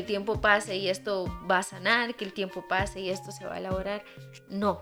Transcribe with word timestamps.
el 0.00 0.06
tiempo 0.06 0.40
pase 0.40 0.76
y 0.76 0.88
esto 0.88 1.26
va 1.48 1.58
a 1.58 1.62
sanar, 1.62 2.14
que 2.14 2.24
el 2.24 2.32
tiempo 2.32 2.66
pase 2.66 3.00
y 3.00 3.10
esto 3.10 3.30
se 3.32 3.44
va 3.44 3.54
a 3.54 3.58
elaborar. 3.58 4.02
No. 4.48 4.80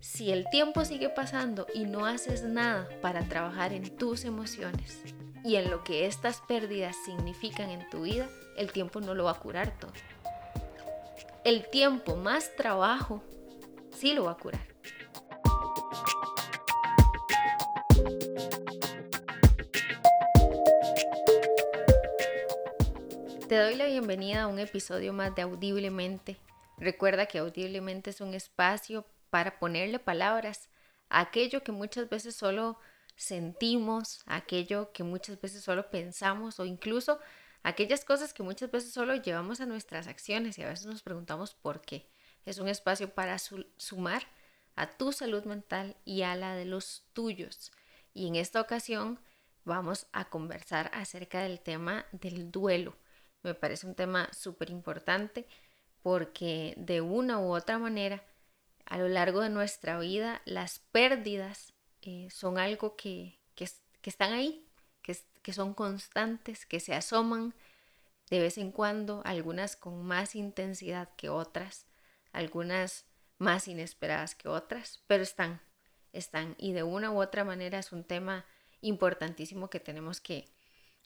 Si 0.00 0.30
el 0.30 0.48
tiempo 0.50 0.84
sigue 0.84 1.08
pasando 1.08 1.66
y 1.74 1.84
no 1.84 2.06
haces 2.06 2.42
nada 2.42 2.88
para 3.00 3.22
trabajar 3.24 3.72
en 3.72 3.96
tus 3.96 4.24
emociones 4.24 5.02
y 5.44 5.56
en 5.56 5.70
lo 5.70 5.82
que 5.82 6.06
estas 6.06 6.40
pérdidas 6.42 6.96
significan 7.04 7.70
en 7.70 7.88
tu 7.90 8.02
vida, 8.02 8.28
el 8.56 8.72
tiempo 8.72 9.00
no 9.00 9.14
lo 9.14 9.24
va 9.24 9.32
a 9.32 9.40
curar 9.40 9.78
todo. 9.78 9.92
El 11.44 11.68
tiempo 11.70 12.16
más 12.16 12.54
trabajo 12.56 13.22
sí 13.96 14.12
lo 14.12 14.24
va 14.24 14.32
a 14.32 14.36
curar. 14.36 14.66
Te 23.50 23.56
doy 23.56 23.74
la 23.74 23.86
bienvenida 23.86 24.42
a 24.42 24.46
un 24.46 24.60
episodio 24.60 25.12
más 25.12 25.34
de 25.34 25.42
Audiblemente. 25.42 26.36
Recuerda 26.78 27.26
que 27.26 27.38
Audiblemente 27.38 28.10
es 28.10 28.20
un 28.20 28.32
espacio 28.32 29.04
para 29.28 29.58
ponerle 29.58 29.98
palabras 29.98 30.68
a 31.08 31.18
aquello 31.18 31.64
que 31.64 31.72
muchas 31.72 32.08
veces 32.08 32.36
solo 32.36 32.78
sentimos, 33.16 34.22
aquello 34.26 34.92
que 34.92 35.02
muchas 35.02 35.40
veces 35.40 35.64
solo 35.64 35.90
pensamos 35.90 36.60
o 36.60 36.64
incluso 36.64 37.18
aquellas 37.64 38.04
cosas 38.04 38.32
que 38.32 38.44
muchas 38.44 38.70
veces 38.70 38.92
solo 38.92 39.16
llevamos 39.16 39.60
a 39.60 39.66
nuestras 39.66 40.06
acciones 40.06 40.56
y 40.56 40.62
a 40.62 40.68
veces 40.68 40.86
nos 40.86 41.02
preguntamos 41.02 41.54
por 41.54 41.80
qué. 41.80 42.08
Es 42.46 42.58
un 42.58 42.68
espacio 42.68 43.12
para 43.12 43.36
sumar 43.78 44.28
a 44.76 44.96
tu 44.96 45.10
salud 45.10 45.42
mental 45.42 45.96
y 46.04 46.22
a 46.22 46.36
la 46.36 46.54
de 46.54 46.66
los 46.66 47.02
tuyos. 47.14 47.72
Y 48.14 48.28
en 48.28 48.36
esta 48.36 48.60
ocasión 48.60 49.18
vamos 49.64 50.06
a 50.12 50.26
conversar 50.26 50.88
acerca 50.94 51.42
del 51.42 51.58
tema 51.58 52.06
del 52.12 52.52
duelo. 52.52 52.94
Me 53.42 53.54
parece 53.54 53.86
un 53.86 53.94
tema 53.94 54.28
súper 54.32 54.70
importante 54.70 55.46
porque 56.02 56.74
de 56.76 57.00
una 57.00 57.38
u 57.38 57.54
otra 57.54 57.78
manera, 57.78 58.22
a 58.86 58.98
lo 58.98 59.08
largo 59.08 59.40
de 59.40 59.50
nuestra 59.50 59.98
vida, 59.98 60.42
las 60.44 60.78
pérdidas 60.78 61.74
eh, 62.02 62.28
son 62.30 62.58
algo 62.58 62.96
que, 62.96 63.38
están 64.02 64.32
ahí, 64.32 64.66
que, 65.02 65.16
que 65.42 65.52
son 65.52 65.74
constantes, 65.74 66.66
que 66.66 66.80
se 66.80 66.94
asoman 66.94 67.54
de 68.30 68.38
vez 68.38 68.58
en 68.58 68.72
cuando, 68.72 69.22
algunas 69.24 69.76
con 69.76 70.04
más 70.04 70.34
intensidad 70.36 71.10
que 71.16 71.28
otras, 71.28 71.86
algunas 72.32 73.04
más 73.38 73.68
inesperadas 73.68 74.34
que 74.34 74.48
otras, 74.48 75.02
pero 75.06 75.22
están, 75.22 75.60
están. 76.12 76.54
Y 76.58 76.72
de 76.72 76.82
una 76.82 77.10
u 77.10 77.20
otra 77.20 77.44
manera 77.44 77.78
es 77.78 77.90
un 77.92 78.04
tema 78.04 78.46
importantísimo 78.80 79.68
que 79.68 79.80
tenemos 79.80 80.20
que, 80.20 80.48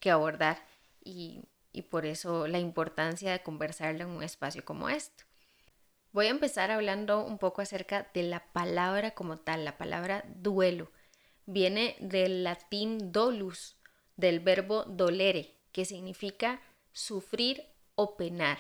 que 0.01 0.11
abordar. 0.11 0.65
Y 1.03 1.43
y 1.75 1.83
por 1.83 2.07
eso 2.07 2.47
la 2.47 2.59
importancia 2.59 3.33
de 3.33 3.43
conversarlo 3.43 4.05
en 4.05 4.11
un 4.11 4.23
espacio 4.23 4.65
como 4.65 4.89
este. 4.89 5.25
Voy 6.13 6.27
a 6.27 6.31
empezar 6.31 6.71
hablando 6.71 7.25
un 7.25 7.39
poco 7.39 7.61
acerca 7.61 8.09
de 8.15 8.23
la 8.23 8.41
palabra 8.53 9.11
como 9.11 9.37
tal, 9.37 9.65
la 9.65 9.77
palabra 9.77 10.25
duelo. 10.37 10.93
Viene 11.45 11.97
del 11.99 12.45
latín 12.45 13.11
dolus, 13.11 13.77
del 14.17 14.39
verbo 14.39 14.85
dolere, 14.85 15.57
que 15.73 15.85
significa 15.85 16.61
sufrir 16.93 17.65
o 17.97 18.17
penar. 18.17 18.59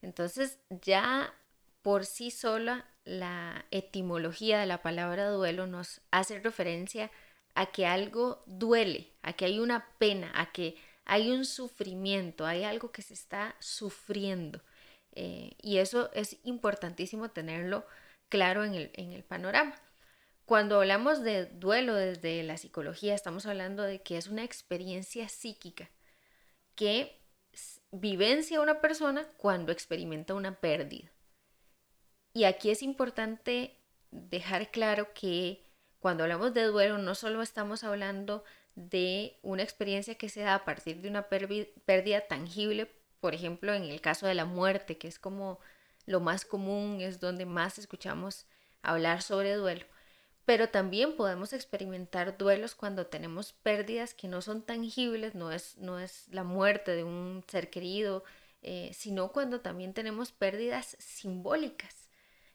Entonces 0.00 0.60
ya 0.70 1.34
por 1.82 2.06
sí 2.06 2.30
sola 2.30 2.86
la 3.04 3.64
etimología 3.72 4.60
de 4.60 4.66
la 4.66 4.80
palabra 4.80 5.28
duelo 5.30 5.66
nos 5.66 6.00
hace 6.12 6.38
referencia 6.38 7.10
a 7.56 7.66
que 7.66 7.86
algo 7.86 8.44
duele, 8.46 9.10
a 9.22 9.32
que 9.32 9.46
hay 9.46 9.58
una 9.58 9.88
pena, 9.98 10.30
a 10.36 10.52
que 10.52 10.76
hay 11.08 11.30
un 11.30 11.44
sufrimiento, 11.46 12.46
hay 12.46 12.64
algo 12.64 12.92
que 12.92 13.02
se 13.02 13.14
está 13.14 13.56
sufriendo. 13.58 14.60
Eh, 15.12 15.52
y 15.60 15.78
eso 15.78 16.10
es 16.12 16.36
importantísimo 16.44 17.30
tenerlo 17.30 17.86
claro 18.28 18.62
en 18.62 18.74
el, 18.74 18.90
en 18.92 19.12
el 19.12 19.24
panorama. 19.24 19.74
Cuando 20.44 20.76
hablamos 20.76 21.22
de 21.22 21.46
duelo 21.46 21.94
desde 21.94 22.42
la 22.42 22.58
psicología, 22.58 23.14
estamos 23.14 23.46
hablando 23.46 23.82
de 23.82 24.02
que 24.02 24.18
es 24.18 24.28
una 24.28 24.44
experiencia 24.44 25.28
psíquica 25.28 25.90
que 26.74 27.18
vivencia 27.90 28.60
una 28.60 28.80
persona 28.80 29.26
cuando 29.38 29.72
experimenta 29.72 30.34
una 30.34 30.60
pérdida. 30.60 31.10
Y 32.34 32.44
aquí 32.44 32.70
es 32.70 32.82
importante 32.82 33.78
dejar 34.10 34.70
claro 34.70 35.12
que 35.14 35.64
cuando 36.00 36.24
hablamos 36.24 36.52
de 36.52 36.64
duelo 36.64 36.98
no 36.98 37.14
solo 37.14 37.40
estamos 37.40 37.82
hablando 37.82 38.44
de 38.78 39.38
una 39.42 39.64
experiencia 39.64 40.14
que 40.14 40.28
se 40.28 40.40
da 40.40 40.54
a 40.54 40.64
partir 40.64 41.00
de 41.00 41.08
una 41.08 41.28
pérdida 41.28 42.20
tangible, 42.22 42.88
por 43.20 43.34
ejemplo, 43.34 43.74
en 43.74 43.82
el 43.84 44.00
caso 44.00 44.26
de 44.26 44.34
la 44.34 44.44
muerte, 44.44 44.98
que 44.98 45.08
es 45.08 45.18
como 45.18 45.58
lo 46.06 46.20
más 46.20 46.44
común, 46.44 47.00
es 47.00 47.18
donde 47.18 47.44
más 47.44 47.78
escuchamos 47.78 48.46
hablar 48.82 49.22
sobre 49.22 49.54
duelo. 49.54 49.84
Pero 50.44 50.68
también 50.68 51.16
podemos 51.16 51.52
experimentar 51.52 52.38
duelos 52.38 52.74
cuando 52.74 53.06
tenemos 53.06 53.52
pérdidas 53.52 54.14
que 54.14 54.28
no 54.28 54.40
son 54.40 54.62
tangibles, 54.62 55.34
no 55.34 55.52
es, 55.52 55.76
no 55.78 55.98
es 55.98 56.28
la 56.30 56.44
muerte 56.44 56.92
de 56.92 57.04
un 57.04 57.44
ser 57.48 57.70
querido, 57.70 58.24
eh, 58.62 58.92
sino 58.94 59.32
cuando 59.32 59.60
también 59.60 59.92
tenemos 59.92 60.32
pérdidas 60.32 60.96
simbólicas. 61.00 62.08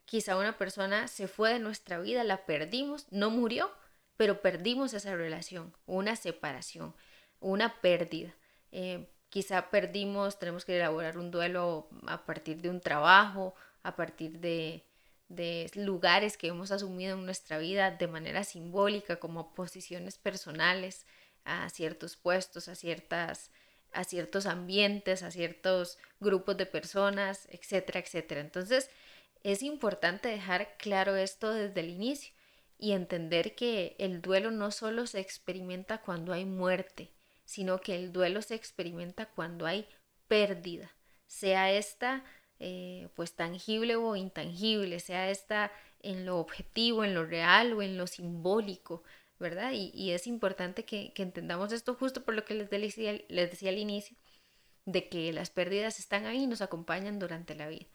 Quizá 0.05 0.37
una 0.37 0.57
persona 0.57 1.07
se 1.07 1.27
fue 1.27 1.53
de 1.53 1.59
nuestra 1.59 1.99
vida, 1.99 2.23
la 2.23 2.45
perdimos, 2.45 3.07
no 3.11 3.29
murió, 3.29 3.69
pero 4.17 4.41
perdimos 4.41 4.93
esa 4.93 5.15
relación, 5.15 5.75
una 5.85 6.15
separación, 6.15 6.95
una 7.39 7.81
pérdida. 7.81 8.33
Eh, 8.71 9.07
quizá 9.29 9.69
perdimos, 9.69 10.39
tenemos 10.39 10.65
que 10.65 10.75
elaborar 10.75 11.17
un 11.17 11.31
duelo 11.31 11.89
a 12.07 12.25
partir 12.25 12.61
de 12.61 12.69
un 12.69 12.81
trabajo, 12.81 13.55
a 13.81 13.95
partir 13.95 14.39
de, 14.39 14.83
de 15.29 15.69
lugares 15.75 16.37
que 16.37 16.47
hemos 16.47 16.71
asumido 16.71 17.17
en 17.17 17.25
nuestra 17.25 17.57
vida 17.57 17.91
de 17.91 18.07
manera 18.07 18.43
simbólica, 18.43 19.17
como 19.17 19.53
posiciones 19.53 20.17
personales 20.17 21.05
a 21.45 21.69
ciertos 21.69 22.15
puestos, 22.15 22.67
a 22.67 22.75
ciertas 22.75 23.51
a 23.91 24.05
ciertos 24.05 24.47
ambientes, 24.47 25.21
a 25.21 25.29
ciertos 25.29 25.99
grupos 26.19 26.57
de 26.57 26.65
personas, 26.65 27.47
etcétera, 27.51 27.99
etcétera. 27.99 28.41
Entonces, 28.41 28.89
es 29.43 29.61
importante 29.61 30.29
dejar 30.29 30.75
claro 30.77 31.15
esto 31.15 31.53
desde 31.53 31.81
el 31.81 31.89
inicio 31.89 32.33
y 32.83 32.91
entender 32.91 33.55
que 33.55 33.95
el 33.97 34.21
duelo 34.21 34.51
no 34.51 34.69
solo 34.69 35.07
se 35.07 35.21
experimenta 35.21 36.01
cuando 36.01 36.33
hay 36.33 36.43
muerte, 36.43 37.11
sino 37.45 37.79
que 37.79 37.95
el 37.95 38.11
duelo 38.11 38.41
se 38.41 38.55
experimenta 38.55 39.25
cuando 39.25 39.65
hay 39.65 39.87
pérdida, 40.27 40.91
sea 41.25 41.71
esta 41.71 42.25
eh, 42.59 43.07
pues 43.15 43.37
tangible 43.37 43.95
o 43.95 44.17
intangible, 44.17 44.99
sea 44.99 45.29
esta 45.29 45.71
en 46.01 46.25
lo 46.25 46.39
objetivo, 46.39 47.05
en 47.05 47.13
lo 47.13 47.25
real 47.25 47.71
o 47.71 47.81
en 47.81 47.95
lo 47.97 48.05
simbólico, 48.05 49.01
¿verdad? 49.39 49.71
Y, 49.73 50.11
es 50.11 50.27
importante 50.27 50.83
que, 50.83 51.13
entendamos 51.15 51.71
esto 51.71 51.95
justo 51.95 52.25
por 52.25 52.33
lo 52.33 52.43
que 52.43 52.53
les 52.53 52.69
decía, 52.69 53.17
les 53.29 53.49
decía 53.49 53.69
al 53.69 53.77
inicio, 53.77 54.17
de 54.83 55.07
que 55.07 55.31
las 55.31 55.51
pérdidas 55.51 55.99
están 55.99 56.25
ahí 56.25 56.43
y 56.43 56.47
nos 56.47 56.61
acompañan 56.61 57.17
durante 57.17 57.55
la 57.55 57.69
vida. 57.69 57.85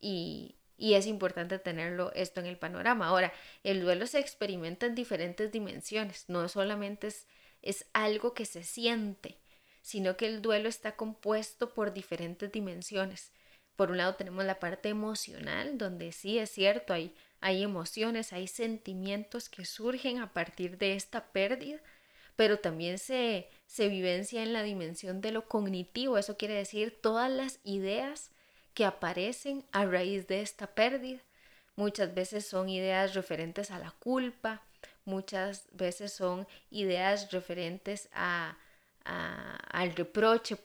Y, 0.00 0.56
y 0.82 0.94
es 0.94 1.06
importante 1.06 1.60
tenerlo 1.60 2.10
esto 2.12 2.40
en 2.40 2.46
el 2.46 2.58
panorama. 2.58 3.06
Ahora, 3.06 3.32
el 3.62 3.82
duelo 3.82 4.04
se 4.08 4.18
experimenta 4.18 4.84
en 4.86 4.96
diferentes 4.96 5.52
dimensiones, 5.52 6.24
no 6.26 6.48
solamente 6.48 7.06
es, 7.06 7.28
es 7.62 7.86
algo 7.92 8.34
que 8.34 8.46
se 8.46 8.64
siente, 8.64 9.38
sino 9.80 10.16
que 10.16 10.26
el 10.26 10.42
duelo 10.42 10.68
está 10.68 10.96
compuesto 10.96 11.72
por 11.72 11.92
diferentes 11.92 12.50
dimensiones. 12.50 13.30
Por 13.76 13.92
un 13.92 13.98
lado 13.98 14.16
tenemos 14.16 14.44
la 14.44 14.58
parte 14.58 14.88
emocional, 14.88 15.78
donde 15.78 16.10
sí 16.10 16.40
es 16.40 16.50
cierto, 16.50 16.92
hay, 16.92 17.14
hay 17.40 17.62
emociones, 17.62 18.32
hay 18.32 18.48
sentimientos 18.48 19.48
que 19.48 19.64
surgen 19.64 20.18
a 20.18 20.32
partir 20.32 20.78
de 20.78 20.96
esta 20.96 21.30
pérdida, 21.30 21.80
pero 22.34 22.58
también 22.58 22.98
se, 22.98 23.48
se 23.66 23.86
vivencia 23.86 24.42
en 24.42 24.52
la 24.52 24.64
dimensión 24.64 25.20
de 25.20 25.30
lo 25.30 25.46
cognitivo, 25.46 26.18
eso 26.18 26.36
quiere 26.36 26.54
decir 26.54 26.98
todas 27.00 27.30
las 27.30 27.60
ideas 27.62 28.31
que 28.74 28.84
aparecen 28.84 29.64
a 29.72 29.84
raíz 29.84 30.26
de 30.26 30.42
esta 30.42 30.66
pérdida. 30.66 31.20
Muchas 31.76 32.14
veces 32.14 32.46
son 32.46 32.68
ideas 32.68 33.14
referentes 33.14 33.70
a 33.70 33.78
la 33.78 33.90
culpa, 33.92 34.62
muchas 35.04 35.66
veces 35.72 36.12
son 36.12 36.46
ideas 36.70 37.30
referentes 37.32 38.08
a, 38.12 38.56
al 39.04 39.94
reproche, 39.96 40.56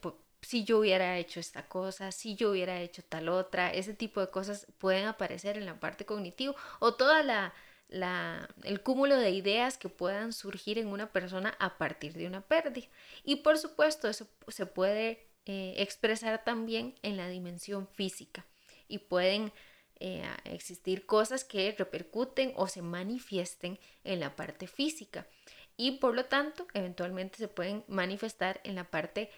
si 0.42 0.64
yo 0.64 0.80
hubiera 0.80 1.18
hecho 1.18 1.40
esta 1.40 1.68
cosa, 1.68 2.12
si 2.12 2.36
yo 2.36 2.52
hubiera 2.52 2.80
hecho 2.80 3.04
tal 3.04 3.30
otra, 3.30 3.74
ese 3.74 3.94
tipo 3.94 4.22
de 4.22 4.30
cosas 4.30 4.68
pueden 4.78 5.06
aparecer 5.06 5.58
en 5.58 5.66
la 5.66 5.80
parte 5.80 6.06
cognitiva 6.06 6.56
o 6.80 6.94
toda 6.94 7.24
la, 7.24 7.54
la, 7.90 8.48
el 8.64 8.82
cúmulo 8.82 9.18
de 9.18 9.32
ideas 9.32 9.78
que 9.78 9.90
puedan 9.90 10.34
surgir 10.34 10.78
en 10.78 10.88
una 10.88 11.12
persona 11.12 11.56
a 11.60 11.78
partir 11.78 12.14
de 12.14 12.28
una 12.28 12.42
pérdida. 12.42 12.88
Y 13.24 13.38
por 13.38 13.58
supuesto, 13.58 14.08
eso 14.08 14.28
se 14.48 14.66
puede 14.66 15.27
eh, 15.48 15.76
expresar 15.78 16.44
también 16.44 16.96
en 17.02 17.18
la 17.18 17.28
dimensión 17.30 17.88
física 17.88 18.46
y 18.88 19.00
pueden 19.00 19.52
eh, 20.00 20.24
existir 20.46 21.06
cosas 21.06 21.44
que 21.44 21.74
repercuten 21.78 22.54
o 22.56 22.68
se 22.68 22.82
manifiesten 22.82 23.80
en 24.04 24.20
la 24.20 24.36
parte 24.36 24.68
física 24.68 25.28
y 25.78 26.00
por 26.00 26.16
lo 26.16 26.26
tanto 26.26 26.68
eventualmente 26.74 27.38
se 27.38 27.48
pueden 27.48 27.84
manifestar 27.88 28.60
en 28.64 28.76
la 28.76 28.84
parte 28.84 29.30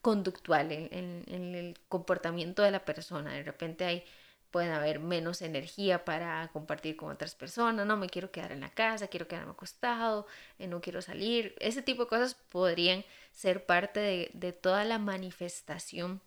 conductual, 0.00 0.70
en, 0.70 1.24
el 1.26 1.78
comportamiento 1.88 2.62
de 2.62 2.70
la 2.70 2.84
persona. 2.84 3.32
De 3.32 3.42
repente 3.42 3.84
hay 3.84 4.04
pueden 4.50 4.72
haber 4.72 4.98
menos 4.98 5.42
energía 5.42 6.04
para 6.04 6.48
compartir 6.52 6.96
con 6.96 7.10
otras 7.10 7.34
personas, 7.34 7.86
no 7.86 7.96
me 7.96 8.08
quiero 8.08 8.30
quedar 8.30 8.52
en 8.52 8.60
la 8.60 8.70
casa, 8.70 9.08
quiero 9.08 9.28
quedarme 9.28 9.52
acostado, 9.52 10.26
eh, 10.58 10.66
no 10.66 10.80
quiero 10.80 11.02
salir, 11.02 11.54
ese 11.60 11.82
tipo 11.82 12.04
de 12.04 12.08
cosas 12.08 12.34
podrían 12.34 13.04
ser 13.32 13.66
parte 13.66 14.30
de, 14.32 14.52
toda 14.52 14.84
la 14.84 14.98
manifestación 14.98 16.20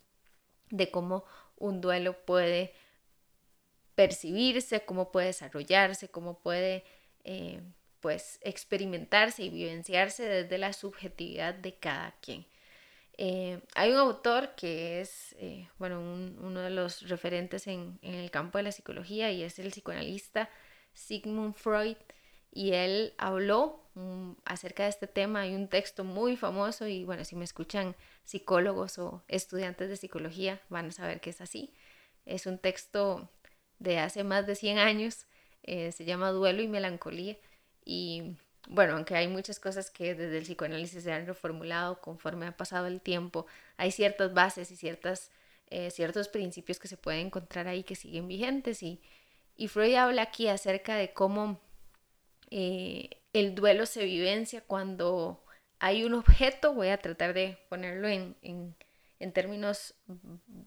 de 0.70 0.92
cómo 0.92 1.26
un 1.58 1.82
duelo 1.82 2.14
puede 2.26 2.74
percibirse, 3.96 4.86
cómo 4.86 5.12
puede 5.12 5.28
desarrollarse, 5.28 6.10
cómo 6.10 6.40
puede 6.40 6.84
eh, 7.24 7.62
pues 8.00 8.40
experimentarse 8.42 9.44
y 9.44 9.50
vivenciarse 9.50 10.28
desde 10.28 10.58
la 10.58 10.74
subjetividad 10.74 11.54
de 11.54 11.76
cada 11.76 12.12
quien. 12.22 12.46
Eh, 13.24 13.62
hay 13.76 13.92
un 13.92 14.00
autor 14.00 14.56
que 14.56 15.00
es, 15.00 15.36
eh, 15.38 15.70
bueno, 15.78 16.02
uno 16.02 16.60
de 16.60 16.72
los 16.72 17.08
referentes 17.08 17.68
en, 17.68 18.00
el 18.02 18.32
campo 18.32 18.58
de 18.58 18.64
la 18.64 18.72
psicología 18.72 19.30
y 19.32 19.44
es 19.44 19.60
el 19.60 19.70
psicoanalista 19.70 20.50
Sigmund 20.94 21.54
Freud 21.54 21.98
y 22.52 22.74
él 22.74 23.14
habló 23.20 23.84
mm, 23.94 24.32
acerca 24.44 24.84
de 24.86 24.90
este 24.90 25.06
tema. 25.06 25.42
Hay 25.42 25.54
un 25.54 25.68
texto 25.68 26.04
muy 26.04 26.36
famoso 26.36 26.88
y 26.88 27.06
bueno, 27.06 27.24
si 27.24 27.36
me 27.36 27.44
escuchan 27.44 27.96
psicólogos 28.24 28.98
o 28.98 29.24
estudiantes 29.28 29.90
de 29.90 29.98
psicología 29.98 30.60
van 30.70 30.88
a 30.88 30.92
saber 30.92 31.22
que 31.22 31.30
es 31.30 31.42
así. 31.42 31.76
Es 32.26 32.48
un 32.48 32.58
texto 32.58 33.30
de 33.78 34.00
hace 34.00 34.24
más 34.24 34.48
de 34.48 34.56
100 34.56 34.80
años, 34.80 35.28
eh, 35.62 35.92
se 35.92 36.06
llama 36.06 36.32
Duelo 36.32 36.64
y 36.64 36.68
Melancolía 36.68 37.38
y 37.86 38.36
bueno, 38.68 38.96
aunque 38.96 39.16
hay 39.16 39.28
muchas 39.28 39.60
cosas 39.60 39.90
que 39.90 40.16
desde 40.16 40.38
el 40.38 40.44
psicoanálisis 40.44 41.04
se 41.04 41.12
han 41.12 41.26
reformulado 41.26 42.00
conforme 42.00 42.48
ha 42.48 42.58
pasado 42.58 42.88
el 42.88 43.02
tiempo, 43.02 43.46
hay 43.78 43.92
ciertas 43.92 44.34
bases 44.34 44.72
y 44.72 44.76
ciertas, 44.76 45.32
eh, 45.70 45.92
ciertos 45.92 46.28
principios 46.28 46.80
que 46.80 46.88
se 46.88 46.98
pueden 46.98 47.28
encontrar 47.28 47.68
ahí 47.68 47.84
que 47.84 47.96
siguen 47.96 48.28
vigentes 48.28 48.84
y, 48.84 49.02
y 49.58 49.68
Freud 49.68 49.96
habla 49.96 50.24
aquí 50.24 50.48
acerca 50.48 50.96
de 50.96 51.14
cómo 51.14 51.60
eh, 52.50 53.10
el 53.34 53.56
duelo 53.56 53.86
se 53.86 54.04
vivencia 54.06 54.62
cuando 54.62 55.44
hay 55.80 56.04
un 56.04 56.14
objeto, 56.14 56.74
voy 56.74 56.90
a 56.90 56.98
tratar 56.98 57.34
de 57.34 57.58
ponerlo 57.70 58.08
en, 58.08 58.36
en, 58.42 58.76
en 59.20 59.32
términos 59.32 59.96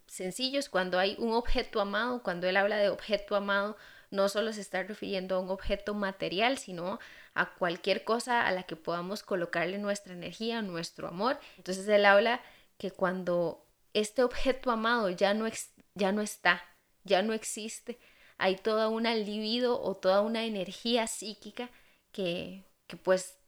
sencillos, 0.07 0.69
cuando 0.69 0.99
hay 0.99 1.17
un 1.19 1.33
objeto 1.33 1.81
amado, 1.81 2.23
cuando 2.23 2.49
él 2.49 2.57
habla 2.57 2.77
de 2.77 2.89
objeto 2.89 3.37
amado, 3.37 3.77
no 4.11 4.29
solo 4.29 4.53
se 4.53 4.61
está 4.61 4.83
refiriendo 4.83 5.37
a 5.37 5.41
un 5.41 5.51
objeto 5.51 5.95
material, 5.95 6.59
sino 6.59 6.99
a 7.35 7.55
cualquier 7.55 8.05
cosa 8.05 8.47
a 8.47 8.53
la 8.53 8.63
que 8.63 8.77
podamos 8.77 9.23
colocarle 9.23 9.79
nuestra 9.79 10.15
energía, 10.15 10.63
nuestro 10.63 11.09
amor. 11.09 11.39
Entonces 11.57 11.87
él 11.89 12.07
habla 12.07 12.41
que 12.79 12.91
cuando 12.91 13.67
este 13.93 14.23
objeto 14.23 14.71
amado 14.71 15.11
ya 15.11 15.35
no, 15.35 15.47
ya 15.95 16.13
no 16.13 16.23
está, 16.23 16.63
ya 17.05 17.23
no 17.23 17.33
existe, 17.33 17.99
hay 18.39 18.57
toda 18.57 18.89
una 18.89 19.15
libido 19.15 19.81
o 19.81 19.97
toda 19.97 20.21
una 20.21 20.45
energía 20.45 21.07
psíquica 21.07 21.71
que, 22.13 22.65
que 22.87 22.97
pues 22.97 23.39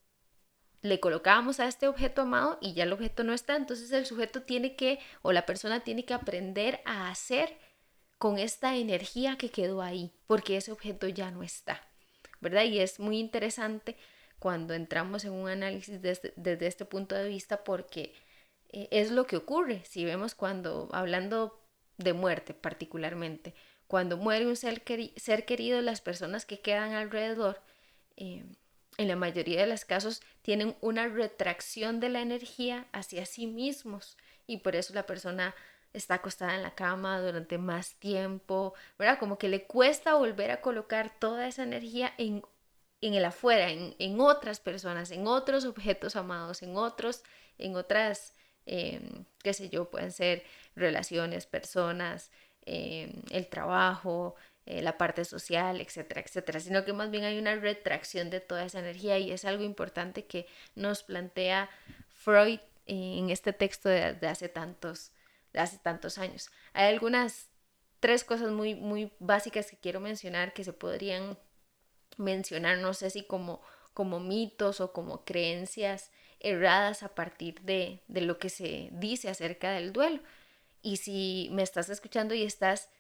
le 0.83 1.01
colocábamos 1.01 1.61
a 1.61 1.67
este 1.67 1.89
objeto 1.89 2.23
amado 2.23 2.59
y 2.61 2.75
ya 2.75 2.85
el 2.85 2.93
objeto 2.93 3.25
no 3.25 3.33
está, 3.33 3.57
entonces 3.57 3.91
el 3.93 4.07
sujeto 4.07 4.43
tiene 4.43 4.77
que 4.77 5.01
o 5.23 5.33
la 5.33 5.47
persona 5.47 5.81
tiene 5.81 6.05
que 6.05 6.15
aprender 6.15 6.81
a 6.85 7.11
hacer 7.11 7.59
con 8.19 8.39
esta 8.39 8.77
energía 8.77 9.37
que 9.37 9.51
quedó 9.51 9.83
ahí, 9.83 10.13
porque 10.27 10.57
ese 10.57 10.73
objeto 10.73 11.09
ya 11.09 11.31
no 11.31 11.43
está, 11.43 11.86
¿verdad? 12.47 12.65
Y 12.65 12.79
es 12.79 13.01
muy 13.01 13.19
interesante 13.19 13.97
cuando 14.39 14.75
entramos 14.75 15.25
en 15.25 15.33
un 15.33 15.49
análisis 15.49 16.01
desde, 16.01 16.67
este 16.67 16.85
punto 16.85 17.17
de 17.17 17.29
vista 17.29 17.65
porque 17.65 18.15
eh, 18.69 18.87
es 18.93 19.11
lo 19.11 19.27
que 19.27 19.37
ocurre, 19.37 19.83
si 19.85 20.05
vemos 20.05 20.37
cuando, 20.37 20.89
hablando 20.93 21.61
de 21.97 22.13
muerte 22.13 22.55
particularmente, 22.55 23.55
cuando 23.89 24.17
muere 24.17 24.47
un 24.47 24.55
ser, 24.55 24.83
ser 25.17 25.45
querido, 25.45 25.81
las 25.81 26.01
personas 26.01 26.47
que 26.47 26.61
quedan 26.61 26.93
alrededor, 26.93 27.61
eh, 28.17 28.45
en 28.99 29.09
la 29.09 29.17
mayoría 29.17 29.61
de 29.61 29.67
los 29.67 29.85
casos, 29.85 30.23
tienen 30.43 30.77
una 30.81 31.09
retracción 31.09 31.99
de 31.99 32.09
la 32.09 32.21
energía 32.21 32.87
hacia 32.93 33.27
sí 33.27 33.47
mismos 33.47 34.17
y 34.47 34.59
por 34.59 34.77
eso 34.77 34.95
la 34.95 35.07
persona 35.07 35.55
está 35.97 36.17
acostada 36.17 36.55
en 36.55 36.63
la 36.63 36.75
cama 36.75 37.21
durante 37.21 37.59
más 37.59 37.95
tiempo, 37.95 38.75
¿verdad? 38.99 39.19
Como 39.19 39.39
que 39.39 39.49
le 39.49 39.65
cuesta 39.67 40.15
volver 40.15 40.51
a 40.51 40.61
colocar 40.61 41.19
toda 41.19 41.49
esa 41.49 41.63
energía 41.63 42.13
en, 42.19 42.43
en 43.01 43.15
el 43.15 43.25
afuera, 43.25 43.71
en, 43.71 43.97
en, 43.99 44.21
otras 44.21 44.61
personas, 44.61 45.11
en 45.11 45.27
otros 45.27 45.65
objetos 45.65 46.15
amados, 46.17 46.63
en 46.63 46.77
otros, 46.77 47.23
en 47.59 47.77
otras, 47.77 48.35
em, 48.67 49.25
qué 49.43 49.55
sé 49.55 49.71
yo, 49.71 49.91
pueden 49.91 50.13
ser 50.13 50.45
relaciones, 50.75 51.47
personas, 51.47 52.31
em, 52.67 53.23
el 53.31 53.49
trabajo, 53.49 54.37
eh, 54.67 54.83
la 54.83 54.99
parte 54.99 55.25
social, 55.25 55.81
etcétera, 55.81 56.21
etcétera, 56.21 56.61
sino 56.61 56.85
que 56.85 56.93
más 56.93 57.11
bien 57.11 57.25
hay 57.25 57.39
una 57.39 57.55
retracción 57.57 58.31
de 58.31 58.41
toda 58.41 58.65
esa 58.65 58.81
energía 58.81 59.19
y 59.19 59.31
es 59.33 59.45
algo 59.45 59.65
importante 59.65 60.27
que 60.27 60.47
nos 60.75 61.03
plantea 61.05 61.71
Freud 62.09 62.61
en 62.87 63.31
este 63.31 63.53
texto 63.53 63.89
de, 63.89 64.15
de 64.15 64.29
hace 64.29 64.49
tantos 64.49 65.13
hace 65.57 65.79
tantos 65.79 66.19
años. 66.19 66.51
Hay 66.73 66.93
algunas 66.93 67.49
tres 68.01 68.25
cosas 68.25 68.51
muy, 68.51 68.75
muy 68.75 69.13
básicas 69.19 69.71
que 69.71 69.79
quiero 69.79 70.01
mencionar 70.01 70.53
que 70.53 70.65
se 70.65 70.73
podrían 70.73 71.39
mencionar, 72.17 72.79
no 72.79 72.95
sé 72.95 73.11
si 73.11 73.25
como, 73.25 73.61
como 73.95 74.21
mitos 74.21 74.81
o 74.81 74.93
como 74.93 75.25
creencias 75.25 76.11
erradas 76.41 77.03
a 77.03 77.15
partir 77.15 77.61
de, 77.63 78.03
de 78.09 78.21
lo 78.21 78.39
que 78.39 78.51
se 78.51 78.91
dice 78.93 79.29
acerca 79.29 79.73
del 79.73 79.93
duelo. 79.93 80.21
Y 80.83 80.99
si 80.99 81.49
me 81.53 81.63
estás 81.63 81.89
escuchando 81.89 82.35
y 82.35 82.43
estás 82.43 82.91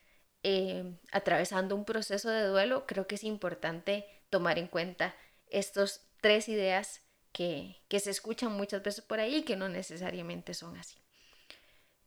eh, 0.42 0.98
atravesando 1.12 1.76
un 1.76 1.84
proceso 1.84 2.30
de 2.30 2.46
duelo, 2.46 2.86
creo 2.86 3.06
que 3.06 3.14
es 3.16 3.24
importante 3.24 4.06
tomar 4.30 4.58
en 4.58 4.66
cuenta 4.66 5.14
estos 5.48 6.06
tres 6.20 6.48
ideas 6.48 7.02
que, 7.32 7.82
que 7.88 8.00
se 8.00 8.10
escuchan 8.10 8.52
muchas 8.52 8.82
veces 8.82 9.04
por 9.04 9.20
ahí 9.20 9.36
y 9.36 9.42
que 9.42 9.56
no 9.56 9.68
necesariamente 9.68 10.54
son 10.54 10.76
así. 10.76 11.05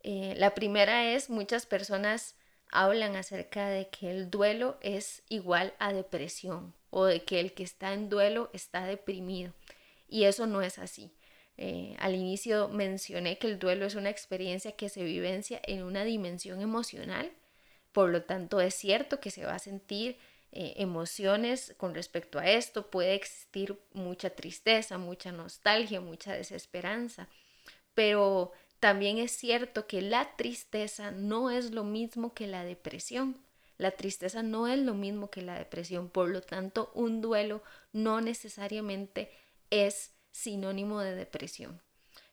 Eh, 0.04 0.34
la 0.38 0.56
primera 0.56 1.14
es, 1.14 1.30
muchas 1.30 1.66
personas 1.66 2.36
hablan 2.72 3.16
acerca 3.16 3.68
de 3.68 3.90
que 3.90 4.10
el 4.12 4.30
duelo 4.30 4.78
es 4.82 5.24
igual 5.30 5.74
a 5.80 5.94
depresión 5.94 6.74
o 6.90 7.06
de 7.06 7.24
que 7.24 7.40
el 7.40 7.54
que 7.54 7.64
está 7.64 7.94
en 7.94 8.10
duelo 8.10 8.50
está 8.54 8.86
deprimido. 8.86 9.54
Y 10.08 10.24
eso 10.24 10.48
no 10.48 10.62
es 10.62 10.80
así. 10.80 11.12
Eh, 11.58 11.96
al 12.00 12.16
inicio 12.16 12.70
mencioné 12.70 13.38
que 13.38 13.48
el 13.48 13.60
duelo 13.60 13.86
es 13.86 13.96
una 13.96 14.10
experiencia 14.10 14.72
que 14.74 14.88
se 14.88 15.04
vivencia 15.04 15.60
en 15.66 15.84
una 15.84 16.06
dimensión 16.06 16.62
emocional, 16.62 17.32
por 17.92 18.10
lo 18.10 18.24
tanto 18.24 18.62
es 18.62 18.76
cierto 18.76 19.20
que 19.20 19.30
se 19.30 19.46
va 19.46 19.56
a 19.56 19.60
sentir 19.60 20.18
eh, 20.52 20.76
emociones 20.78 21.76
con 21.78 21.94
respecto 21.94 22.40
a 22.40 22.50
esto, 22.50 22.90
puede 22.90 23.14
existir 23.14 23.78
mucha 23.94 24.30
tristeza, 24.30 24.98
mucha 24.98 25.32
nostalgia, 25.34 26.00
mucha 26.00 26.34
desesperanza, 26.34 27.28
pero 27.94 28.54
también 28.80 29.18
es 29.18 29.32
cierto 29.32 29.88
que 29.88 30.02
la 30.02 30.36
tristeza 30.36 31.12
no 31.12 31.50
es 31.50 31.72
lo 31.72 31.84
mismo 31.84 32.34
que 32.34 32.48
la 32.48 32.64
depresión. 32.64 33.38
La 33.78 33.92
tristeza 33.92 34.44
no 34.44 34.68
es 34.68 34.80
lo 34.80 34.94
mismo 34.94 35.30
que 35.30 35.42
la 35.42 35.58
depresión, 35.58 36.10
por 36.10 36.30
lo 36.30 36.42
tanto 36.42 36.92
un 36.94 37.22
duelo 37.22 37.64
no 37.94 38.20
necesariamente 38.20 39.32
es 39.70 40.12
sinónimo 40.32 41.00
de 41.00 41.16
depresión. 41.16 41.82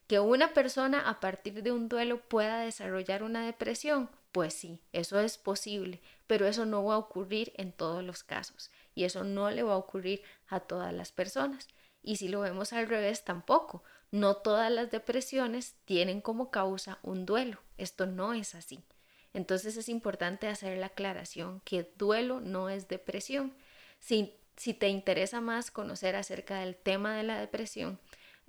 Que 0.09 0.21
una 0.21 0.53
persona 0.55 1.09
a 1.09 1.21
partir 1.21 1.63
de 1.63 1.73
un 1.73 1.89
duelo 1.89 2.21
pueda 2.21 2.61
desarrollar 2.61 3.23
una 3.23 3.45
depresión, 3.45 4.11
pues 4.33 4.55
sí, 4.55 4.81
eso 4.93 5.19
es 5.21 5.39
posible, 5.39 6.01
pero 6.27 6.47
eso 6.47 6.67
no 6.67 6.85
va 6.85 6.95
a 6.95 6.99
ocurrir 6.99 7.53
en 7.57 7.73
todos 7.73 8.05
los 8.05 8.23
casos 8.23 8.71
y 8.95 9.05
eso 9.05 9.25
no 9.25 9.51
le 9.51 9.63
va 9.63 9.75
a 9.75 9.79
ocurrir 9.79 10.23
a 10.49 10.61
todas 10.61 10.93
las 10.93 11.13
personas. 11.13 11.69
Y 12.03 12.17
si 12.17 12.29
lo 12.29 12.41
vemos 12.41 12.73
al 12.73 12.89
revés, 12.89 13.25
tampoco. 13.25 13.83
No 14.11 14.37
todas 14.37 14.71
las 14.71 14.91
depresiones 14.91 15.75
tienen 15.85 16.21
como 16.21 16.51
causa 16.51 16.99
un 17.03 17.27
duelo. 17.27 17.59
Esto 17.77 18.07
no 18.07 18.33
es 18.35 18.55
así. 18.55 18.85
Entonces 19.33 19.77
es 19.77 19.89
importante 19.89 20.49
hacer 20.49 20.79
la 20.79 20.87
aclaración 20.87 21.61
que 21.61 21.93
duelo 21.97 22.41
no 22.41 22.71
es 22.71 22.89
depresión. 22.89 23.55
Si, 23.99 24.35
si 24.57 24.73
te 24.73 24.89
interesa 24.89 25.41
más 25.41 25.71
conocer 25.71 26.17
acerca 26.17 26.61
del 26.61 26.77
tema 26.77 27.17
de 27.17 27.23
la 27.23 27.39
depresión, 27.39 28.01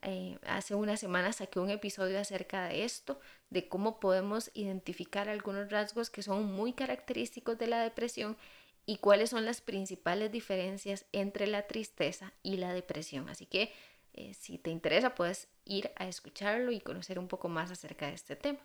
eh, 0.03 0.37
hace 0.45 0.75
una 0.75 0.95
semana 0.95 1.33
saqué 1.33 1.59
un 1.59 1.71
episodio 1.71 2.19
acerca 2.19 2.67
de 2.67 2.83
esto, 2.83 3.19
de 3.49 3.67
cómo 3.67 3.99
podemos 3.99 4.51
identificar 4.53 5.27
algunos 5.27 5.69
rasgos 5.71 6.09
que 6.09 6.21
son 6.21 6.45
muy 6.45 6.73
característicos 6.73 7.57
de 7.57 7.67
la 7.67 7.81
depresión 7.81 8.37
y 8.85 8.97
cuáles 8.99 9.31
son 9.31 9.43
las 9.43 9.59
principales 9.59 10.31
diferencias 10.31 11.05
entre 11.11 11.47
la 11.47 11.67
tristeza 11.67 12.31
y 12.43 12.57
la 12.57 12.73
depresión. 12.73 13.27
Así 13.27 13.45
que 13.45 13.73
eh, 14.17 14.33
si 14.33 14.57
te 14.57 14.71
interesa, 14.71 15.13
puedes 15.13 15.47
ir 15.63 15.91
a 15.95 16.07
escucharlo 16.07 16.71
y 16.71 16.81
conocer 16.81 17.19
un 17.19 17.27
poco 17.27 17.49
más 17.49 17.69
acerca 17.69 18.07
de 18.07 18.13
este 18.13 18.35
tema. 18.35 18.59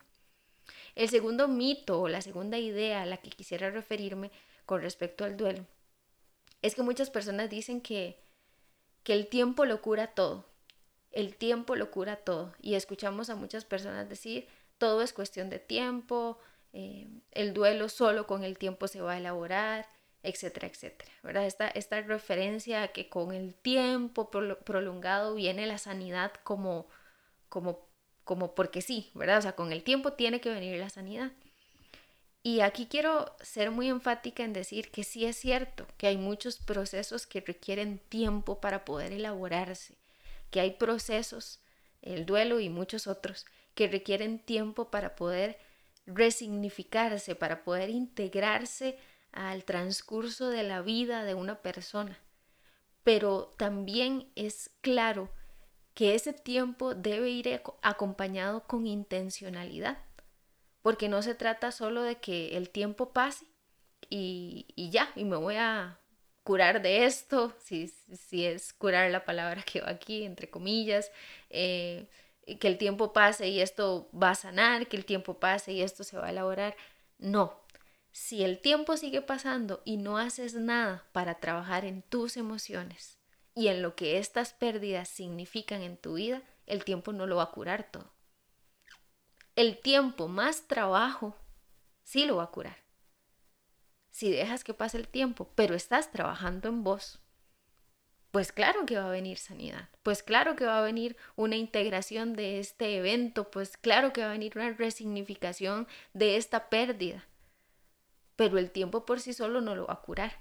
El 0.94 1.10
segundo 1.10 1.46
mito 1.46 2.00
o 2.00 2.08
la 2.08 2.22
segunda 2.22 2.58
idea 2.58 3.02
a 3.02 3.06
la 3.06 3.18
que 3.18 3.30
quisiera 3.30 3.70
referirme 3.70 4.30
con 4.64 4.80
respecto 4.80 5.24
al 5.24 5.36
duelo 5.36 5.66
es 6.62 6.74
que 6.74 6.82
muchas 6.82 7.10
personas 7.10 7.50
dicen 7.50 7.82
que, 7.82 8.18
que 9.02 9.12
el 9.12 9.26
tiempo 9.26 9.66
lo 9.66 9.82
cura 9.82 10.14
todo. 10.14 10.46
El 11.10 11.36
tiempo 11.36 11.76
lo 11.76 11.90
cura 11.90 12.16
todo. 12.16 12.54
Y 12.62 12.74
escuchamos 12.74 13.28
a 13.28 13.36
muchas 13.36 13.66
personas 13.66 14.08
decir, 14.08 14.48
todo 14.78 15.02
es 15.02 15.12
cuestión 15.12 15.50
de 15.50 15.58
tiempo, 15.58 16.38
eh, 16.72 17.08
el 17.32 17.52
duelo 17.52 17.90
solo 17.90 18.26
con 18.26 18.42
el 18.42 18.56
tiempo 18.56 18.88
se 18.88 19.02
va 19.02 19.12
a 19.12 19.18
elaborar, 19.18 19.90
etcétera, 20.22 20.68
etcétera, 20.68 21.10
¿verdad? 21.22 21.46
Esta, 21.46 21.68
esta 21.68 22.00
referencia 22.00 22.82
a 22.82 22.88
que 22.88 23.08
con 23.08 23.32
el 23.32 23.54
tiempo 23.54 24.30
prolongado 24.30 25.34
viene 25.34 25.66
la 25.66 25.78
sanidad 25.78 26.32
como, 26.44 26.86
como, 27.48 27.88
como 28.24 28.54
porque 28.54 28.82
sí, 28.82 29.10
¿verdad? 29.14 29.38
O 29.38 29.42
sea, 29.42 29.52
con 29.52 29.72
el 29.72 29.82
tiempo 29.82 30.12
tiene 30.12 30.40
que 30.40 30.50
venir 30.50 30.78
la 30.78 30.90
sanidad. 30.90 31.32
Y 32.44 32.60
aquí 32.60 32.86
quiero 32.86 33.36
ser 33.40 33.70
muy 33.70 33.88
enfática 33.88 34.42
en 34.42 34.52
decir 34.52 34.90
que 34.90 35.04
sí 35.04 35.24
es 35.24 35.36
cierto 35.36 35.86
que 35.96 36.08
hay 36.08 36.16
muchos 36.16 36.56
procesos 36.58 37.26
que 37.26 37.40
requieren 37.40 37.98
tiempo 37.98 38.60
para 38.60 38.84
poder 38.84 39.12
elaborarse, 39.12 39.94
que 40.50 40.60
hay 40.60 40.72
procesos, 40.72 41.60
el 42.00 42.26
duelo 42.26 42.58
y 42.58 42.68
muchos 42.68 43.06
otros, 43.06 43.46
que 43.74 43.86
requieren 43.86 44.40
tiempo 44.40 44.90
para 44.90 45.14
poder 45.14 45.58
resignificarse, 46.06 47.36
para 47.36 47.62
poder 47.62 47.90
integrarse 47.90 48.98
al 49.32 49.64
transcurso 49.64 50.48
de 50.48 50.62
la 50.62 50.82
vida 50.82 51.24
de 51.24 51.34
una 51.34 51.62
persona. 51.62 52.18
Pero 53.02 53.50
también 53.56 54.30
es 54.36 54.70
claro 54.80 55.30
que 55.94 56.14
ese 56.14 56.32
tiempo 56.32 56.94
debe 56.94 57.30
ir 57.30 57.60
acompañado 57.82 58.66
con 58.66 58.86
intencionalidad, 58.86 59.98
porque 60.80 61.08
no 61.08 61.22
se 61.22 61.34
trata 61.34 61.72
solo 61.72 62.02
de 62.02 62.16
que 62.16 62.56
el 62.56 62.70
tiempo 62.70 63.12
pase 63.12 63.46
y, 64.08 64.66
ya, 64.90 65.10
y 65.16 65.24
me 65.24 65.36
voy 65.36 65.56
a 65.56 65.98
curar 66.42 66.82
de 66.82 67.04
esto, 67.04 67.54
si, 67.58 67.88
si, 67.88 68.46
es 68.46 68.72
curar 68.72 69.10
la 69.10 69.24
palabra 69.24 69.62
que 69.62 69.80
va 69.80 69.90
aquí, 69.90 70.24
entre 70.24 70.50
comillas, 70.50 71.10
eh, 71.50 72.08
que 72.60 72.68
el 72.68 72.78
tiempo 72.78 73.12
pase 73.12 73.48
y 73.48 73.60
esto 73.60 74.10
va 74.12 74.30
a 74.30 74.34
sanar, 74.34 74.88
que 74.88 74.96
el 74.96 75.04
tiempo 75.04 75.38
pase 75.38 75.72
y 75.72 75.82
esto 75.82 76.04
se 76.04 76.16
va 76.16 76.26
a 76.26 76.30
elaborar. 76.30 76.76
No, 77.18 77.61
si 78.12 78.44
el 78.44 78.60
tiempo 78.60 78.96
sigue 78.96 79.22
pasando 79.22 79.82
y 79.84 79.96
no 79.96 80.18
haces 80.18 80.54
nada 80.54 81.08
para 81.12 81.40
trabajar 81.40 81.84
en 81.84 82.02
tus 82.02 82.36
emociones 82.36 83.18
y 83.54 83.68
en 83.68 83.82
lo 83.82 83.96
que 83.96 84.18
estas 84.18 84.52
pérdidas 84.52 85.08
significan 85.08 85.82
en 85.82 85.96
tu 85.96 86.14
vida, 86.14 86.42
el 86.66 86.84
tiempo 86.84 87.12
no 87.12 87.26
lo 87.26 87.36
va 87.36 87.44
a 87.44 87.50
curar 87.50 87.90
todo. 87.90 88.12
El 89.56 89.78
tiempo 89.78 90.28
más 90.28 90.68
trabajo 90.68 91.36
sí 92.02 92.24
lo 92.24 92.36
va 92.36 92.44
a 92.44 92.50
curar. 92.50 92.76
Si 94.10 94.30
dejas 94.30 94.62
que 94.62 94.74
pase 94.74 94.98
el 94.98 95.08
tiempo, 95.08 95.50
pero 95.54 95.74
estás 95.74 96.10
trabajando 96.10 96.68
en 96.68 96.84
vos, 96.84 97.20
pues 98.30 98.52
claro 98.52 98.86
que 98.86 98.96
va 98.96 99.08
a 99.08 99.10
venir 99.10 99.38
sanidad, 99.38 99.88
pues 100.02 100.22
claro 100.22 100.56
que 100.56 100.64
va 100.64 100.78
a 100.78 100.82
venir 100.82 101.16
una 101.36 101.56
integración 101.56 102.34
de 102.34 102.60
este 102.60 102.96
evento, 102.96 103.50
pues 103.50 103.76
claro 103.76 104.12
que 104.12 104.22
va 104.22 104.28
a 104.28 104.32
venir 104.32 104.52
una 104.56 104.72
resignificación 104.72 105.86
de 106.14 106.36
esta 106.36 106.70
pérdida, 106.70 107.26
pero 108.36 108.58
el 108.58 108.70
tiempo 108.70 109.04
por 109.06 109.20
sí 109.20 109.32
solo 109.32 109.60
no 109.60 109.74
lo 109.74 109.86
va 109.86 109.94
a 109.94 110.02
curar. 110.02 110.32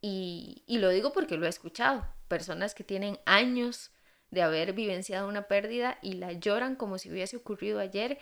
Y, 0.00 0.64
y 0.66 0.78
lo 0.78 0.88
digo 0.88 1.12
porque 1.12 1.36
lo 1.36 1.46
he 1.46 1.48
escuchado, 1.48 2.06
personas 2.28 2.74
que 2.74 2.84
tienen 2.84 3.18
años 3.24 3.92
de 4.30 4.42
haber 4.42 4.72
vivenciado 4.72 5.28
una 5.28 5.46
pérdida 5.46 5.98
y 6.02 6.14
la 6.14 6.32
lloran 6.32 6.74
como 6.74 6.98
si 6.98 7.10
hubiese 7.10 7.36
ocurrido 7.36 7.78
ayer 7.78 8.18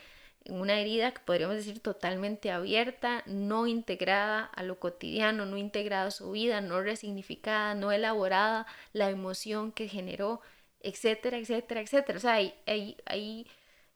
una 0.48 0.80
herida 0.80 1.12
que 1.12 1.20
podríamos 1.20 1.56
decir 1.56 1.80
totalmente 1.80 2.50
abierta, 2.50 3.22
no 3.26 3.66
integrada 3.66 4.44
a 4.44 4.62
lo 4.62 4.78
cotidiano, 4.80 5.44
no 5.46 5.56
integrada 5.56 6.06
a 6.06 6.10
su 6.10 6.30
vida, 6.32 6.60
no 6.60 6.80
resignificada, 6.80 7.74
no 7.74 7.92
elaborada 7.92 8.66
la 8.92 9.10
emoción 9.10 9.72
que 9.72 9.88
generó, 9.88 10.40
etcétera, 10.80 11.38
etcétera, 11.38 11.80
etcétera. 11.82 12.18
O 12.18 12.20
sea, 12.20 12.34
hay, 12.34 12.54
hay, 12.66 13.46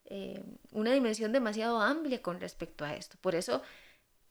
eh, 0.07 0.43
una 0.73 0.93
dimensión 0.93 1.33
demasiado 1.33 1.81
amplia 1.81 2.21
con 2.23 2.41
respecto 2.41 2.85
a 2.85 2.95
esto. 2.95 3.17
Por 3.21 3.35
eso 3.35 3.63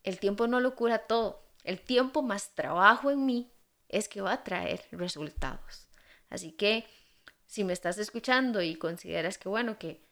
el 0.04 0.20
tiempo 0.20 0.48
no 0.48 0.60
lo 0.60 0.76
cura 0.76 1.00
todo. 1.08 1.44
El 1.64 1.80
tiempo 1.82 2.22
más 2.22 2.56
trabajo 2.56 3.10
en 3.10 3.26
mí 3.26 3.54
es 3.90 4.10
que 4.10 4.22
va 4.22 4.34
a 4.34 4.44
traer 4.44 4.86
resultados. 4.92 5.88
Así 6.30 6.52
que 6.52 6.86
si 7.46 7.64
me 7.64 7.74
estás 7.74 7.98
escuchando 7.98 8.62
y 8.62 8.76
consideras 8.76 9.38
que, 9.38 9.48
bueno, 9.48 9.78
que, 9.78 10.04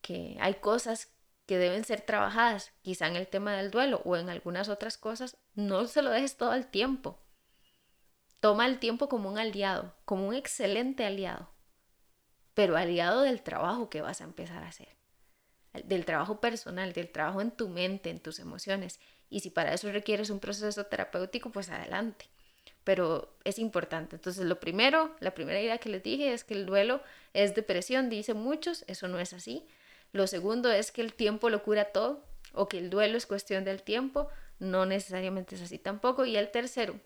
que 0.00 0.36
hay 0.40 0.54
cosas 0.54 1.12
que 1.46 1.58
deben 1.58 1.84
ser 1.84 2.00
trabajadas, 2.00 2.72
quizá 2.82 3.06
en 3.06 3.16
el 3.16 3.28
tema 3.28 3.54
del 3.54 3.70
duelo 3.70 4.02
o 4.04 4.16
en 4.16 4.28
algunas 4.28 4.68
otras 4.68 4.98
cosas, 4.98 5.36
no 5.54 5.86
se 5.86 6.02
lo 6.02 6.10
dejes 6.10 6.36
todo 6.36 6.54
el 6.54 6.66
tiempo. 6.66 7.22
Toma 8.40 8.66
el 8.66 8.78
tiempo 8.78 9.08
como 9.08 9.28
un 9.28 9.38
aliado, 9.38 9.94
como 10.04 10.26
un 10.26 10.34
excelente 10.34 11.04
aliado, 11.04 11.52
pero 12.54 12.76
aliado 12.76 13.22
del 13.22 13.42
trabajo 13.42 13.88
que 13.88 14.02
vas 14.02 14.20
a 14.20 14.24
empezar 14.24 14.64
a 14.64 14.68
hacer, 14.68 14.96
del 15.84 16.04
trabajo 16.04 16.40
personal, 16.40 16.92
del 16.92 17.10
trabajo 17.10 17.40
en 17.40 17.52
tu 17.52 17.68
mente, 17.68 18.10
en 18.10 18.20
tus 18.20 18.40
emociones. 18.40 19.00
Y 19.32 19.40
si 19.40 19.48
para 19.48 19.72
eso 19.72 19.90
requieres 19.90 20.28
un 20.28 20.40
proceso 20.40 20.84
terapéutico, 20.84 21.50
pues 21.50 21.70
adelante. 21.70 22.26
Pero 22.84 23.34
es 23.44 23.58
importante. 23.58 24.16
Entonces, 24.16 24.44
lo 24.44 24.60
primero, 24.60 25.16
la 25.20 25.32
primera 25.32 25.58
idea 25.58 25.78
que 25.78 25.88
les 25.88 26.02
dije 26.02 26.34
es 26.34 26.44
que 26.44 26.52
el 26.52 26.66
duelo 26.66 27.00
es 27.32 27.54
depresión, 27.54 28.10
dicen 28.10 28.36
muchos, 28.36 28.84
eso 28.88 29.08
no 29.08 29.18
es 29.18 29.32
así. 29.32 29.66
Lo 30.12 30.26
segundo 30.26 30.70
es 30.70 30.92
que 30.92 31.00
el 31.00 31.14
tiempo 31.14 31.48
lo 31.48 31.62
cura 31.62 31.86
todo 31.86 32.22
o 32.52 32.68
que 32.68 32.76
el 32.76 32.90
duelo 32.90 33.16
es 33.16 33.24
cuestión 33.24 33.64
del 33.64 33.82
tiempo. 33.82 34.28
No 34.58 34.84
necesariamente 34.84 35.54
es 35.54 35.62
así 35.62 35.78
tampoco. 35.78 36.26
Y 36.26 36.36
el 36.36 36.50
tercero 36.50 37.00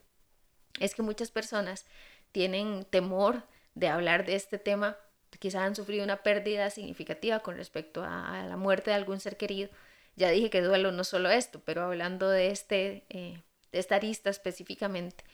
es 0.80 0.96
que 0.96 1.02
muchas 1.02 1.30
personas 1.30 1.86
tienen 2.32 2.84
temor 2.86 3.44
de 3.76 3.86
hablar 3.86 4.26
de 4.26 4.34
este 4.34 4.58
tema. 4.58 4.96
Quizás 5.38 5.62
han 5.62 5.76
sufrido 5.76 6.02
una 6.02 6.24
pérdida 6.24 6.70
significativa 6.70 7.38
con 7.38 7.56
respecto 7.56 8.02
a, 8.04 8.44
la 8.48 8.56
muerte 8.56 8.90
de 8.90 8.96
algún 8.96 9.20
ser 9.20 9.36
querido. 9.36 9.70
Ya 10.16 10.30
dije 10.30 10.48
que 10.48 10.62
duelo 10.62 10.92
no 10.92 11.04
solo 11.04 11.30
esto, 11.30 11.60
pero 11.64 11.82
hablando 11.82 12.30
de, 12.30 12.50
este, 12.50 13.04
eh, 13.10 13.42
de 13.70 13.78
esta 13.78 13.96
arista 13.96 14.30
específicamente, 14.30 15.24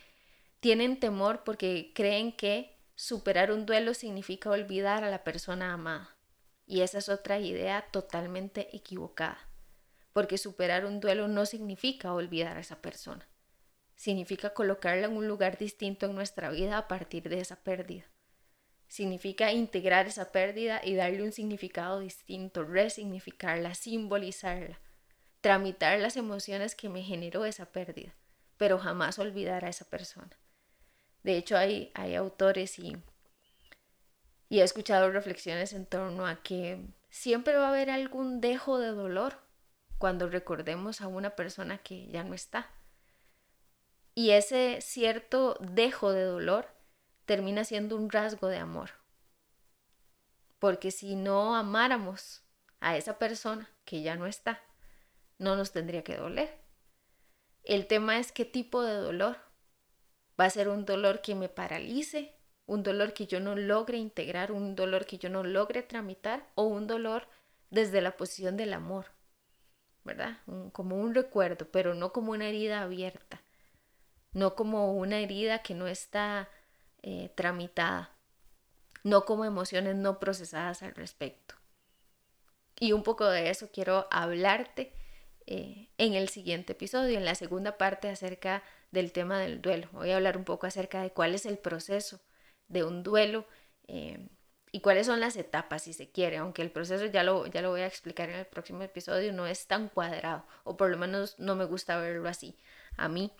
tienen 0.59 0.99
temor 0.99 1.45
porque 1.45 1.93
creen 1.95 2.33
que 2.33 2.77
superar 2.97 3.53
un 3.53 3.65
duelo 3.65 3.95
significa 3.95 4.51
olvidar 4.51 5.05
a 5.05 5.11
la 5.11 5.23
persona 5.25 5.73
amada. 5.73 6.17
Y 6.67 6.81
esa 6.81 6.99
es 6.99 7.09
otra 7.09 7.39
idea 7.39 7.87
totalmente 7.93 8.75
equivocada, 8.77 9.39
porque 10.13 10.39
superar 10.39 10.85
un 10.85 11.01
duelo 11.01 11.29
no 11.29 11.47
significa 11.47 12.13
olvidar 12.13 12.57
a 12.57 12.61
esa 12.61 12.81
persona, 12.81 13.29
significa 13.95 14.55
colocarla 14.55 15.07
en 15.07 15.17
un 15.17 15.29
lugar 15.29 15.59
distinto 15.59 16.07
en 16.07 16.15
nuestra 16.15 16.51
vida 16.51 16.79
a 16.79 16.89
partir 16.89 17.29
de 17.29 17.41
esa 17.41 17.57
pérdida. 17.63 18.12
Significa 18.93 19.53
integrar 19.53 20.07
esa 20.07 20.33
pérdida 20.33 20.83
y 20.85 20.95
darle 20.95 21.23
un 21.23 21.33
significado 21.33 22.01
distinto, 22.01 22.63
resignificarla, 22.63 23.75
simbolizarla, 23.75 24.79
tramitar 25.41 25.99
las 25.99 26.19
emociones 26.19 26.75
que 26.75 26.91
me 26.91 27.03
generó 27.03 27.47
esa 27.47 27.65
pérdida, 27.73 28.13
pero 28.59 28.79
jamás 28.79 29.19
olvidar 29.19 29.65
a 29.65 29.71
esa 29.71 29.87
persona. 29.87 30.39
De 31.23 31.39
hecho, 31.39 31.57
hay, 31.57 31.91
hay 31.95 32.17
autores 32.17 32.79
y 32.79 32.99
y 34.51 34.61
he 34.61 34.63
escuchado 34.63 35.11
reflexiones 35.11 35.73
en 35.73 35.87
torno 35.87 36.27
a 36.27 36.43
que 36.43 36.79
siempre 37.09 37.57
va 37.57 37.69
a 37.69 37.71
haber 37.71 37.89
algún 37.89 38.43
dejo 38.43 38.79
de 38.79 38.89
dolor 38.89 39.39
cuando 39.97 40.29
recordemos 40.29 41.01
a 41.01 41.07
una 41.07 41.31
persona 41.31 41.79
que 41.79 42.09
ya 42.09 42.25
no 42.25 42.35
está. 42.35 42.71
Y 44.15 44.33
ese 44.33 44.83
cierto 44.83 45.57
dejo 45.61 46.13
de 46.13 46.25
dolor 46.25 46.82
termina 47.25 47.65
siendo 47.65 47.97
un 47.97 48.11
rasgo 48.11 48.49
de 48.49 48.59
amor. 48.59 48.91
Porque 50.59 50.91
si 50.91 51.17
no 51.17 51.57
amáramos 51.57 52.43
a 52.81 52.97
esa 52.97 53.19
persona 53.19 53.71
que 53.85 54.03
ya 54.03 54.17
no 54.17 54.27
está, 54.27 54.61
no 55.39 55.57
nos 55.57 55.73
tendría 55.73 56.05
que 56.05 56.17
doler. 56.17 56.61
El 57.65 57.87
tema 57.87 58.19
es 58.19 58.33
qué 58.33 58.45
tipo 58.45 58.83
de 58.83 58.95
dolor. 58.95 59.37
¿Va 60.41 60.47
a 60.47 60.51
ser 60.51 60.69
un 60.69 60.85
dolor 60.85 61.21
que 61.21 61.35
me 61.35 61.49
paralice 61.49 62.43
un 62.67 62.83
dolor 62.83 63.13
que 63.13 63.27
yo 63.27 63.41
no 63.41 63.55
logre 63.55 63.99
integrar, 63.99 64.53
un 64.53 64.75
dolor 64.75 65.07
que 65.07 65.19
yo 65.19 65.29
no 65.29 65.45
logre 65.45 65.83
tramitar 65.83 66.51
o 66.55 66.65
un 66.65 66.87
dolor 66.87 67.29
desde 67.71 68.01
la 68.01 68.17
posición 68.17 68.57
del 68.57 68.73
amor, 68.73 69.07
¿verdad? 70.05 70.39
como 70.73 70.97
un 70.97 71.15
recuerdo, 71.15 71.71
pero 71.71 71.95
no 71.95 72.13
como 72.13 72.33
una 72.33 72.49
herida 72.49 72.83
abierta, 72.83 73.43
no 74.33 74.55
como 74.55 74.95
una 74.95 75.21
herida 75.21 75.61
que 75.61 75.75
no 75.75 75.87
está 75.87 76.49
eh, 77.03 77.31
tramitada, 77.35 78.17
no 79.05 79.25
como 79.25 79.45
emociones 79.45 79.97
no 79.97 80.19
procesadas 80.21 80.83
al 80.83 80.95
respecto. 80.95 81.55
Y 82.79 82.93
un 82.93 83.03
poco 83.03 83.27
de 83.27 83.51
eso 83.51 83.71
quiero 83.73 84.09
hablarte 84.11 84.93
eh, 85.47 85.89
en 85.99 86.15
el 86.15 86.29
siguiente 86.29 86.73
episodio, 86.73 87.19
en 87.19 87.25
la 87.25 87.35
segunda 87.35 87.79
parte 87.79 88.09
acerca 88.09 88.63
del 88.91 89.13
tema 89.13 89.39
del 89.41 89.61
duelo. 89.61 89.89
Voy 89.93 90.11
a 90.11 90.17
hablar 90.17 90.37
un 90.37 90.45
poco 90.45 90.67
acerca 90.67 91.03
de 91.03 91.11
cuál 91.11 91.35
es 91.35 91.47
el 91.47 91.59
proceso 91.59 92.21
de 92.69 92.85
un 92.85 93.03
duelo 93.03 93.47
eh, 93.89 94.29
y 94.71 94.81
cuáles 94.81 95.07
son 95.07 95.21
las 95.21 95.37
etapas, 95.37 95.83
si 95.83 95.93
se 95.93 96.11
quiere, 96.11 96.39
aunque 96.39 96.63
el 96.63 96.71
proceso 96.71 97.07
ya 97.07 97.23
lo, 97.23 97.47
ya 97.47 97.61
lo 97.61 97.71
voy 97.71 97.83
a 97.83 97.87
explicar 97.87 98.31
en 98.31 98.37
el 98.37 98.47
próximo 98.47 98.83
episodio, 98.83 99.33
no 99.33 99.47
es 99.47 99.67
tan 99.67 99.89
cuadrado, 99.89 100.47
o 100.65 100.77
por 100.77 100.91
lo 100.91 100.97
menos 100.97 101.39
no 101.39 101.55
me 101.57 101.67
gusta 101.67 101.99
verlo 101.99 102.29
así 102.29 102.57
a 102.97 103.09
mí. 103.09 103.33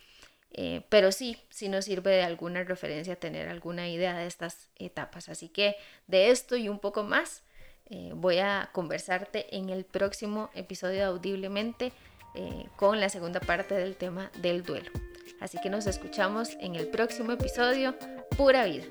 Eh, 0.55 0.85
pero 0.89 1.13
sí, 1.13 1.39
sí 1.49 1.69
nos 1.69 1.87
sirve 1.87 2.11
de 2.11 2.23
alguna 2.23 2.63
referencia 2.65 3.17
tener 3.17 3.49
alguna 3.49 3.89
idea 3.89 4.17
de 4.17 4.27
estas 4.27 4.69
etapas. 4.77 5.29
Así 5.29 5.49
que 5.49 5.77
de 6.07 6.31
esto 6.31 6.57
y 6.57 6.69
un 6.69 6.79
poco 6.79 7.03
más 7.03 7.43
eh, 7.87 8.13
voy 8.15 8.39
a 8.39 8.71
conversarte 8.73 9.57
en 9.57 9.71
el 9.71 9.85
próximo 9.85 10.51
episodio 10.55 11.07
Audiblemente 11.07 11.93
eh, 12.35 12.67
con 12.77 13.01
la 13.01 13.09
segunda 13.09 13.41
parte 13.41 13.75
del 13.75 13.97
tema 13.97 14.31
del 14.39 14.63
duelo. 14.63 14.91
Así 15.41 15.59
que 15.61 15.71
nos 15.71 15.87
escuchamos 15.87 16.51
en 16.61 16.77
el 16.77 16.89
próximo 16.89 17.33
episodio. 17.33 17.97
Pura 18.37 18.65
vida. 18.65 18.85